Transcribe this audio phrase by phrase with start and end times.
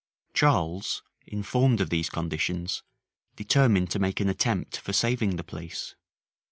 [0.33, 2.81] Charles, informed of these conditions,
[3.35, 5.93] determined to make an attempt for saving the place.